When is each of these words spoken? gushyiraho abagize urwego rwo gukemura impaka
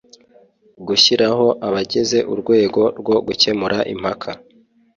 gushyiraho 0.87 1.47
abagize 1.67 2.17
urwego 2.33 2.81
rwo 2.99 3.15
gukemura 3.27 3.77
impaka 3.93 4.31